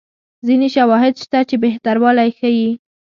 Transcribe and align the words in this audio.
ځیني 0.45 0.69
شواهد 0.75 1.13
شته 1.23 1.39
چې 1.49 1.55
بهتروالی 1.63 2.29
ښيي. 2.39 2.69